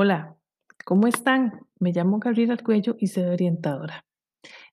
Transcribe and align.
Hola, 0.00 0.36
¿cómo 0.84 1.08
están? 1.08 1.66
Me 1.80 1.90
llamo 1.90 2.20
Gabriela 2.20 2.56
Cuello 2.56 2.94
y 3.00 3.08
soy 3.08 3.24
orientadora. 3.24 4.06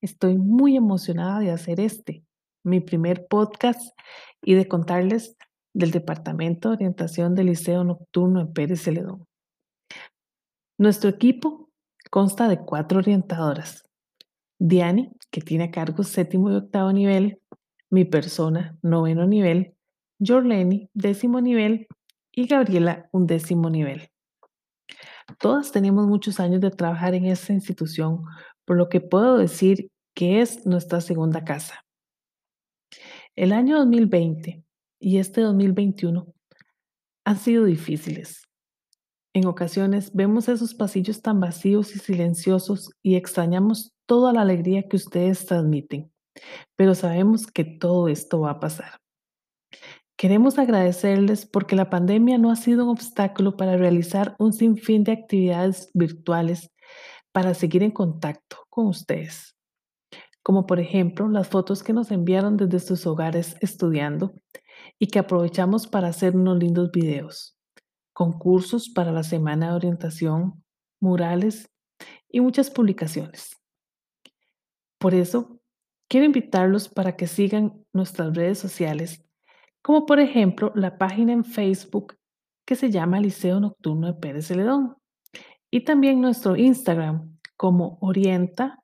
Estoy 0.00 0.36
muy 0.36 0.76
emocionada 0.76 1.38
de 1.38 1.52
hacer 1.52 1.78
este, 1.78 2.24
mi 2.64 2.80
primer 2.80 3.28
podcast 3.28 3.96
y 4.42 4.54
de 4.54 4.66
contarles 4.66 5.36
del 5.72 5.92
Departamento 5.92 6.70
de 6.70 6.74
Orientación 6.74 7.36
del 7.36 7.46
Liceo 7.46 7.84
Nocturno 7.84 8.40
en 8.40 8.52
Pérez 8.52 8.82
Celedón. 8.82 9.28
Nuestro 10.76 11.10
equipo 11.10 11.70
consta 12.10 12.48
de 12.48 12.58
cuatro 12.58 12.98
orientadoras. 12.98 13.88
Diani, 14.58 15.12
que 15.30 15.40
tiene 15.40 15.66
a 15.66 15.70
cargo 15.70 16.02
séptimo 16.02 16.50
y 16.50 16.56
octavo 16.56 16.92
nivel, 16.92 17.40
mi 17.90 18.04
persona, 18.04 18.76
noveno 18.82 19.28
nivel, 19.28 19.76
Jorleni, 20.18 20.90
décimo 20.94 21.40
nivel 21.40 21.86
y 22.32 22.48
Gabriela, 22.48 23.08
un 23.12 23.28
décimo 23.28 23.70
nivel. 23.70 24.11
Todas 25.38 25.72
tenemos 25.72 26.06
muchos 26.06 26.40
años 26.40 26.60
de 26.60 26.70
trabajar 26.70 27.14
en 27.14 27.26
esta 27.26 27.52
institución, 27.52 28.24
por 28.64 28.76
lo 28.76 28.88
que 28.88 29.00
puedo 29.00 29.38
decir 29.38 29.90
que 30.14 30.40
es 30.40 30.66
nuestra 30.66 31.00
segunda 31.00 31.44
casa. 31.44 31.84
El 33.34 33.52
año 33.52 33.78
2020 33.78 34.62
y 35.00 35.18
este 35.18 35.40
2021 35.40 36.26
han 37.24 37.38
sido 37.38 37.64
difíciles. 37.64 38.42
En 39.34 39.46
ocasiones 39.46 40.12
vemos 40.12 40.48
esos 40.48 40.74
pasillos 40.74 41.22
tan 41.22 41.40
vacíos 41.40 41.96
y 41.96 41.98
silenciosos 41.98 42.90
y 43.02 43.16
extrañamos 43.16 43.92
toda 44.06 44.32
la 44.32 44.42
alegría 44.42 44.86
que 44.88 44.96
ustedes 44.96 45.46
transmiten, 45.46 46.12
pero 46.76 46.94
sabemos 46.94 47.46
que 47.46 47.64
todo 47.64 48.08
esto 48.08 48.40
va 48.40 48.50
a 48.50 48.60
pasar. 48.60 49.01
Queremos 50.22 50.56
agradecerles 50.56 51.46
porque 51.46 51.74
la 51.74 51.90
pandemia 51.90 52.38
no 52.38 52.52
ha 52.52 52.54
sido 52.54 52.84
un 52.84 52.90
obstáculo 52.90 53.56
para 53.56 53.76
realizar 53.76 54.36
un 54.38 54.52
sinfín 54.52 55.02
de 55.02 55.10
actividades 55.10 55.90
virtuales 55.94 56.70
para 57.32 57.54
seguir 57.54 57.82
en 57.82 57.90
contacto 57.90 58.58
con 58.70 58.86
ustedes, 58.86 59.56
como 60.40 60.64
por 60.64 60.78
ejemplo 60.78 61.28
las 61.28 61.48
fotos 61.48 61.82
que 61.82 61.92
nos 61.92 62.12
enviaron 62.12 62.56
desde 62.56 62.78
sus 62.78 63.04
hogares 63.04 63.56
estudiando 63.60 64.32
y 64.96 65.08
que 65.08 65.18
aprovechamos 65.18 65.88
para 65.88 66.06
hacer 66.06 66.36
unos 66.36 66.56
lindos 66.56 66.92
videos, 66.92 67.58
concursos 68.12 68.90
para 68.90 69.10
la 69.10 69.24
semana 69.24 69.70
de 69.70 69.74
orientación, 69.74 70.62
murales 71.00 71.68
y 72.28 72.40
muchas 72.40 72.70
publicaciones. 72.70 73.60
Por 74.98 75.14
eso, 75.14 75.58
quiero 76.08 76.26
invitarlos 76.26 76.88
para 76.88 77.16
que 77.16 77.26
sigan 77.26 77.84
nuestras 77.92 78.36
redes 78.36 78.60
sociales 78.60 79.24
como 79.82 80.06
por 80.06 80.20
ejemplo 80.20 80.72
la 80.74 80.96
página 80.96 81.32
en 81.32 81.44
Facebook 81.44 82.16
que 82.64 82.76
se 82.76 82.90
llama 82.90 83.20
Liceo 83.20 83.60
Nocturno 83.60 84.06
de 84.06 84.14
Pérez 84.14 84.46
Celedón 84.46 84.96
y 85.70 85.80
también 85.80 86.20
nuestro 86.20 86.56
Instagram 86.56 87.38
como 87.56 87.98
orienta-lnpz. 88.00 88.78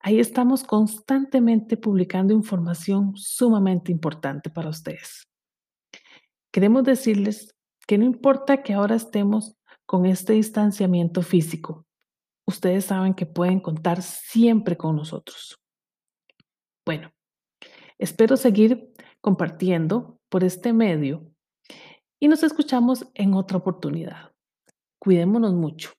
Ahí 0.00 0.18
estamos 0.18 0.64
constantemente 0.64 1.76
publicando 1.76 2.34
información 2.34 3.12
sumamente 3.16 3.92
importante 3.92 4.50
para 4.50 4.70
ustedes. 4.70 5.28
Queremos 6.50 6.84
decirles 6.84 7.54
que 7.86 7.98
no 7.98 8.04
importa 8.04 8.62
que 8.62 8.74
ahora 8.74 8.96
estemos 8.96 9.56
con 9.86 10.06
este 10.06 10.32
distanciamiento 10.32 11.22
físico, 11.22 11.86
ustedes 12.46 12.86
saben 12.86 13.14
que 13.14 13.26
pueden 13.26 13.60
contar 13.60 14.02
siempre 14.02 14.76
con 14.76 14.96
nosotros. 14.96 15.60
Bueno, 16.84 17.12
Espero 18.02 18.36
seguir 18.36 18.92
compartiendo 19.20 20.18
por 20.28 20.42
este 20.42 20.72
medio 20.72 21.24
y 22.18 22.26
nos 22.26 22.42
escuchamos 22.42 23.06
en 23.14 23.34
otra 23.34 23.58
oportunidad. 23.58 24.32
Cuidémonos 24.98 25.54
mucho. 25.54 25.92